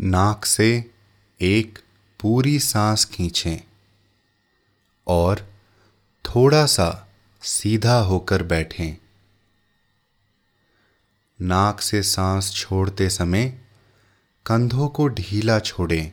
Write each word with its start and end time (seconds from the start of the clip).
नाक 0.00 0.44
से 0.44 0.90
एक 1.40 1.78
पूरी 2.20 2.58
सांस 2.58 3.04
खींचें 3.04 3.58
और 5.06 5.54
थोड़ा 6.24 6.66
सा 6.66 7.08
सीधा 7.42 7.98
होकर 7.98 8.42
बैठें। 8.42 8.96
नाक 11.40 11.80
से 11.80 12.02
सांस 12.02 12.52
छोड़ते 12.52 13.10
समय 13.10 13.58
कंधों 14.46 14.88
को 14.88 15.08
ढीला 15.08 15.58
छोड़ें। 15.58 16.12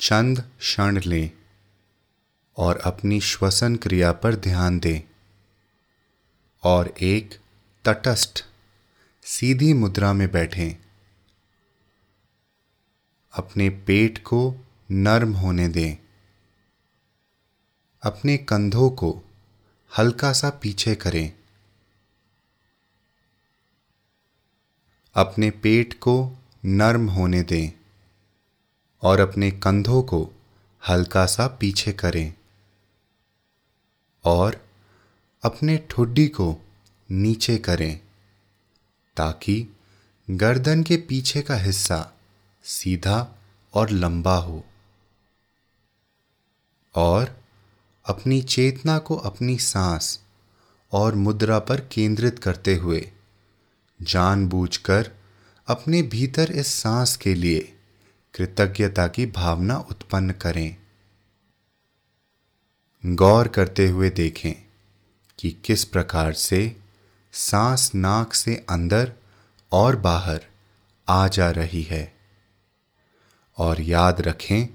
चंद 0.00 0.40
क्षण 0.58 1.00
लें 1.00 1.30
और 2.56 2.78
अपनी 2.78 3.20
श्वसन 3.20 3.76
क्रिया 3.76 4.12
पर 4.12 4.36
ध्यान 4.36 4.78
दें 4.78 5.00
और 6.62 6.94
एक 7.00 7.38
तटस्थ, 7.84 8.46
सीधी 9.22 9.72
मुद्रा 9.72 10.12
में 10.12 10.32
बैठें। 10.32 10.85
अपने 13.36 13.70
पेट 13.70 14.18
को 14.18 14.56
नर्म 14.90 15.32
होने 15.32 15.68
दें। 15.68 15.96
अपने 18.02 18.36
कंधों 18.36 18.90
को 18.90 19.22
हल्का 19.98 20.32
सा 20.32 20.50
पीछे 20.50 20.94
करें। 20.94 21.32
अपने 25.14 25.50
पेट 25.50 25.94
को 25.94 26.32
नर्म 26.64 27.10
होने 27.10 27.42
दें 27.42 27.72
और 29.02 29.20
अपने 29.20 29.50
कंधों 29.50 30.02
को 30.02 30.30
हल्का 30.88 31.26
सा 31.26 31.46
पीछे 31.46 31.92
करें 31.92 32.34
और 34.24 34.66
अपने 35.42 35.86
ठुड्डी 35.90 36.28
को 36.28 36.56
नीचे 37.10 37.58
करें 37.58 38.00
ताकि 39.16 39.76
गर्दन 40.30 40.82
के 40.82 40.96
पीछे 40.96 41.42
का 41.42 41.56
हिस्सा 41.56 42.12
सीधा 42.66 43.34
और 43.74 43.90
लंबा 43.90 44.36
हो 44.36 44.64
और 46.94 47.44
अपनी 48.04 48.42
चेतना 48.42 48.98
को 48.98 49.16
अपनी 49.16 49.58
सांस 49.58 50.20
और 50.92 51.14
मुद्रा 51.14 51.58
पर 51.58 51.80
केंद्रित 51.80 52.38
करते 52.38 52.74
हुए 52.74 53.12
जानबूझकर 54.02 55.10
अपने 55.66 56.02
भीतर 56.02 56.50
इस 56.50 56.66
सांस 56.66 57.16
के 57.16 57.34
लिए 57.34 57.78
कृतज्ञता 58.34 59.08
की 59.08 59.26
भावना 59.26 59.76
उत्पन्न 59.78 60.32
करें। 60.32 60.76
गौर 63.06 63.48
करते 63.48 63.88
हुए 63.88 64.10
देखें 64.10 64.54
कि 65.38 65.50
किस 65.50 65.84
प्रकार 65.84 66.32
से 66.32 66.76
सांस 67.32 67.94
नाक 67.94 68.34
से 68.34 68.66
अंदर 68.68 69.12
और 69.72 69.96
बाहर 69.96 70.46
आ 71.08 71.28
जा 71.28 71.50
रही 71.50 71.82
है। 71.82 72.15
और 73.58 73.80
याद 73.80 74.20
रखें 74.20 74.66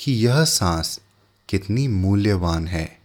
कि 0.00 0.12
यह 0.12 0.44
सांस 0.44 1.00
कितनी 1.48 1.88
मूल्यवान 1.88 2.66
है। 2.66 2.98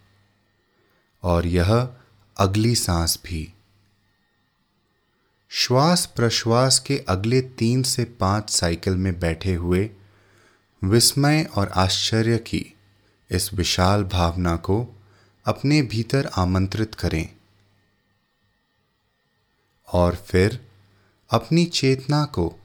और 1.23 1.45
यह 1.45 1.89
अगली 2.37 2.75
सांस 2.75 3.19
भी। 3.25 3.53
श्वास 5.49 6.05
प्रश्वास 6.05 6.79
के 6.79 7.05
अगले 7.09 7.41
तीन 7.41 7.83
से 7.83 8.05
पाँच 8.05 8.49
साइकिल 8.49 8.95
में 8.95 9.19
बैठे 9.19 9.53
हुए 9.53 9.89
विस्मय 10.83 11.43
और 11.43 11.69
आश्चर्य 11.69 12.38
की 12.38 12.73
इस 13.31 13.53
विशाल 13.53 14.03
भावना 14.03 14.55
को 14.55 15.01
अपने 15.45 15.81
भीतर 15.81 16.25
आमंत्रित 16.25 16.95
करें। 16.95 17.35
और 19.93 20.15
फिर 20.15 20.67
अपनी 21.31 21.65
चेतना 21.65 22.25
को 22.25 22.59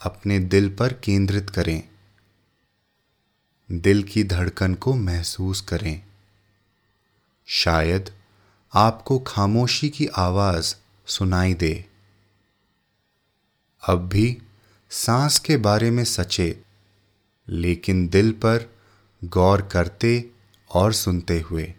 अपने 0.00 0.38
दिल 0.38 0.76
पर 0.76 0.92
केंद्रित 0.92 1.50
करें। 1.50 1.88
दिल 3.72 4.02
की 4.02 4.24
धड़कन 4.24 4.74
को 4.74 4.94
महसूस 4.94 5.60
करें। 5.60 6.02
शायद 7.46 8.14
आपको 8.74 9.18
खामोशी 9.18 9.88
की 9.88 10.06
आवाज़ 10.06 10.74
सुनाई 11.06 11.54
दे। 11.54 11.84
अब 13.88 14.08
भी 14.08 14.42
सांस 14.90 15.38
के 15.38 15.56
बारे 15.56 15.90
में 15.90 16.04
सचेत 16.04 16.64
लेकिन 17.48 18.08
दिल 18.08 18.32
पर 18.32 18.74
गौर 19.24 19.62
करते 19.62 20.30
और 20.70 20.92
सुनते 20.92 21.40
हुए। 21.40 21.74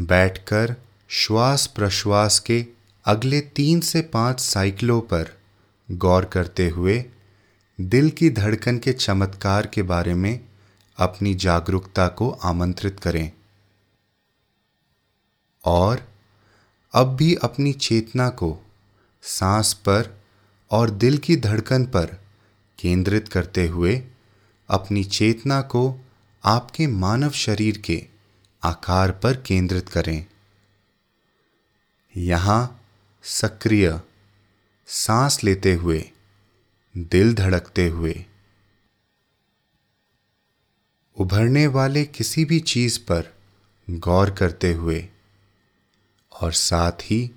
बैठकर 0.00 0.76
श्वास 1.08 1.66
प्रश्वास 1.66 2.38
के 2.38 2.66
अगले 3.04 3.40
तीन 3.40 3.80
से 3.80 4.02
पाँच 4.02 4.40
साइकिलों 4.40 5.00
पर 5.00 5.41
गौर 5.90 6.24
करते 6.24 6.68
हुए, 6.68 7.04
दिल 7.80 8.10
की 8.10 8.30
धड़कन 8.30 8.78
के 8.78 8.92
चमत्कार 8.92 9.66
के 9.66 9.82
बारे 9.82 10.14
में 10.14 10.40
अपनी 10.96 11.34
जागरूकता 11.34 12.08
को 12.08 12.30
आमंत्रित 12.30 13.00
करें। 13.00 13.32
और 15.64 16.08
अब 16.92 17.16
भी 17.16 17.34
अपनी 17.34 17.72
चेतना 17.72 18.28
को 18.28 18.58
सांस 19.22 19.72
पर 19.72 20.20
और 20.70 20.90
दिल 20.90 21.18
की 21.18 21.36
धड़कन 21.36 21.84
पर 21.86 22.06
केंद्रित 22.78 23.28
करते 23.28 23.66
हुए, 23.66 24.02
अपनी 24.68 25.04
चेतना 25.04 25.60
को 25.60 26.04
आपके 26.44 26.86
मानव 26.86 27.30
शरीर 27.30 27.78
के 27.78 28.06
आकार 28.62 29.10
पर 29.10 29.36
केंद्रित 29.36 29.88
करें। 29.88 30.26
यहाँ 32.16 32.84
सक्रिय 33.22 34.00
सांस 34.86 35.44
लेते 35.44 35.74
हुए, 35.74 36.10
दिल 36.96 37.34
धड़कते 37.34 37.86
हुए। 37.88 38.24
उभरने 41.16 41.66
वाले 41.66 42.04
किसी 42.04 42.44
भी 42.44 42.60
चीज़ 42.60 42.98
पर 43.00 43.32
गौर 43.90 44.30
करते 44.30 44.72
हुए 44.72 45.08
और 46.32 46.52
साथ 46.52 46.92
ही 46.92 47.30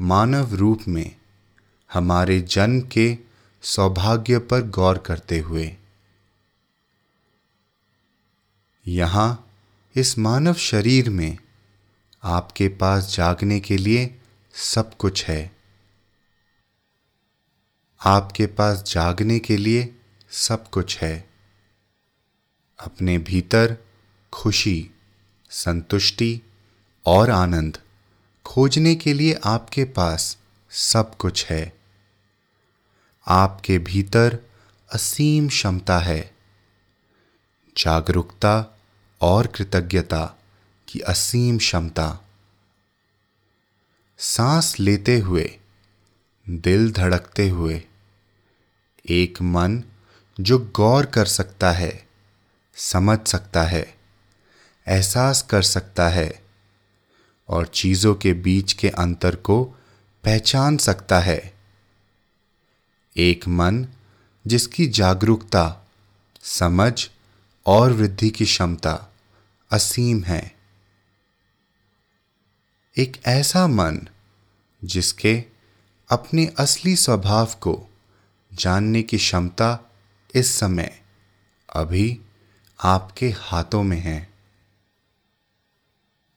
मानव 0.00 0.54
रूप 0.54 0.82
में 0.88 1.16
हमारे 1.92 2.40
जन्म 2.40 2.80
के 2.80 3.18
सौभाग्य 3.62 4.38
पर 4.38 4.62
गौर 4.62 4.98
करते 4.98 5.38
हुए। 5.38 5.76
यहाँ 8.86 9.52
इस 9.96 10.18
मानव 10.18 10.54
शरीर 10.54 11.10
में 11.10 11.38
आपके 12.22 12.68
पास 12.68 13.14
जागने 13.16 13.60
के 13.60 13.76
लिए 13.76 14.20
सब 14.54 14.96
कुछ 14.96 15.24
है। 15.24 15.59
आपके 18.04 18.46
पास 18.46 18.82
जागने 18.82 19.38
के 19.38 19.56
लिए 19.56 20.00
सब 20.30 20.70
कुछ 20.70 20.98
है। 20.98 21.30
अपने 22.78 23.18
भीतर 23.18 23.76
खुशी, 24.32 24.90
संतुष्टि 25.50 26.42
और 27.06 27.30
आनंद 27.30 27.78
खोजने 28.44 28.94
के 28.94 29.12
लिए 29.12 29.40
आपके 29.44 29.84
पास 29.84 30.38
सब 30.70 31.16
कुछ 31.16 31.46
है। 31.46 31.78
आपके 33.26 33.78
भीतर 33.78 34.38
असीम 34.92 35.48
क्षमता 35.48 35.98
है। 35.98 36.36
जागरूकता 37.78 38.78
और 39.20 39.46
कृतज्ञता 39.46 40.38
की 40.88 41.00
असीम 41.00 41.58
क्षमता। 41.58 42.20
सांस 44.18 44.80
लेते 44.80 45.18
हुए, 45.18 45.58
दिल 46.48 46.92
धड़कते 46.92 47.48
हुए 47.48 47.86
एक 49.08 49.42
मन 49.42 49.84
जो 50.40 50.58
गौर 50.58 51.06
कर 51.06 51.26
सकता 51.26 51.72
है, 51.72 52.08
समझ 52.74 53.26
सकता 53.26 53.62
है, 53.62 53.98
एहसास 54.88 55.42
कर 55.42 55.62
सकता 55.62 56.08
है, 56.08 56.42
और 57.48 57.66
चीज़ों 57.66 58.14
के 58.14 58.32
बीच 58.32 58.72
के 58.72 58.88
अंतर 58.88 59.36
को 59.36 59.64
पहचान 60.24 60.76
सकता 60.76 61.20
है। 61.20 61.54
एक 63.16 63.48
मन 63.48 63.86
जिसकी 64.46 64.86
जागरूकता, 64.86 65.88
समझ 66.42 67.08
और 67.66 67.92
वृद्धि 67.92 68.30
की 68.30 68.44
क्षमता 68.44 69.12
असीम 69.70 70.24
है। 70.24 70.56
एक 72.98 73.22
ऐसा 73.26 73.66
मन 73.66 74.08
जिसके 74.84 75.44
अपने 76.08 76.46
असली 76.46 76.96
स्वभाव 76.96 77.46
को 77.46 77.89
जानने 78.52 79.02
की 79.02 79.16
क्षमता 79.16 79.92
इस 80.34 80.52
समय 80.52 81.02
अभी 81.74 82.20
आपके 82.84 83.30
हाथों 83.30 83.82
में 83.82 84.00
है। 84.00 84.30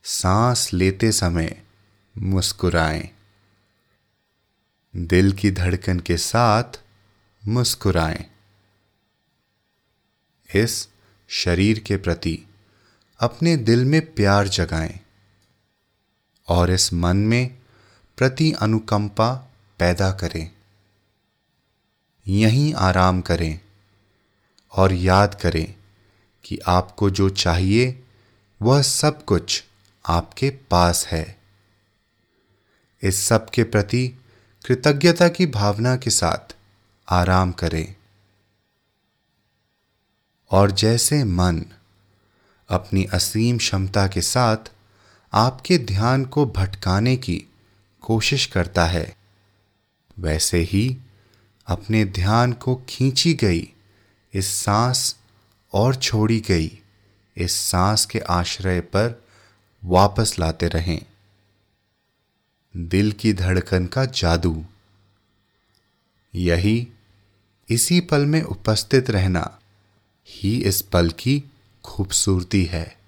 सांस 0.04 0.74
लेते 0.74 1.12
समय 1.12 1.64
मुस्कुराएँ। 2.18 3.10
दिल 4.96 5.32
की 5.32 5.52
धड़कन 5.52 6.00
के 6.00 6.18
साथ 6.18 6.64
मुस्कुराएँ। 7.48 8.26
इस 10.56 10.90
शरीर 11.28 11.80
के 11.80 11.98
प्रति 11.98 12.46
अपने 13.20 13.58
दिल 13.58 13.86
में 13.86 14.14
प्यार 14.14 14.48
जगाएँ 14.48 15.00
और 16.48 16.72
इस 16.72 16.94
मन 16.94 17.18
में 17.18 17.60
प्रति 18.18 18.52
अनुकंपा 18.52 19.34
पैदा 19.80 20.12
करें। 20.12 20.52
यहीं 22.28 22.74
आराम 22.74 23.22
करें 23.22 23.60
और 24.72 24.94
याद 24.94 25.42
करें 25.42 25.76
कि 26.44 26.60
आपको 26.68 27.10
जो 27.10 27.30
चाहिए, 27.30 28.04
वह 28.62 28.82
सब 28.82 29.26
कुछ 29.26 29.64
आपके 30.06 30.50
पास 30.50 31.08
है। 31.08 31.40
इस 33.04 33.26
सब 33.26 33.50
के 33.50 33.64
प्रति 33.64 34.08
कृतज्ञता 34.66 35.28
की 35.28 35.46
भावना 35.46 35.96
के 35.96 36.10
साथ 36.10 36.56
आराम 37.10 37.52
करें। 37.52 37.96
और 40.52 40.72
जैसे 40.72 41.24
मन 41.24 41.66
अपनी 42.70 43.04
असीम 43.04 43.58
क्षमता 43.58 44.08
के 44.08 44.22
साथ 44.22 44.58
आपके 45.34 45.78
ध्यान 45.78 46.26
को 46.26 46.46
भटकाने 46.46 47.18
की 47.18 47.46
कोशिश 48.02 48.46
करता 48.46 48.86
है, 48.86 49.18
वैसे 50.20 50.60
ही 50.60 50.98
अपने 51.68 52.06
ध्यान 52.06 52.54
को 52.54 52.84
खींची 52.90 53.34
गई, 53.34 53.74
इस 54.34 54.48
सांस 54.48 55.16
और 55.74 55.96
छोड़ी 55.96 56.40
गई, 56.40 56.82
इस 57.38 57.52
सांस 57.52 58.06
के 58.06 58.20
आश्रय 58.20 58.82
पर 58.82 59.26
वापस 59.86 60.40
लाते 60.40 60.68
रहें। 60.68 61.06
दिल 62.78 63.12
की 63.12 63.34
धड़कन 63.34 63.86
का 63.86 64.06
जादू। 64.06 64.66
यही 66.36 66.88
इसी 67.70 68.00
पल 68.00 68.26
में 68.26 68.42
उपस्थित 68.42 69.10
रहना 69.10 69.60
ही 70.30 70.64
इस 70.64 70.82
पल 70.82 71.10
की 71.10 71.44
खूबसूरती 71.84 72.66
है। 72.66 73.03